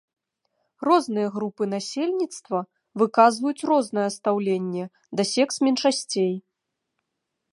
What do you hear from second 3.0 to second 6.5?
выказваюць рознае стаўленне да секс-меншасцей.